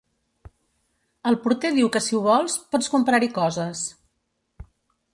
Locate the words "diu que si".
1.77-2.17